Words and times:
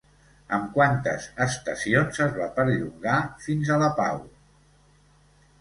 Amb 0.57 0.71
quantes 0.77 1.27
estacions 1.45 2.21
es 2.27 2.33
va 2.39 2.49
perllongar 2.57 3.21
fins 3.47 3.73
a 3.77 3.81
la 3.85 3.91
Pau? 4.01 4.21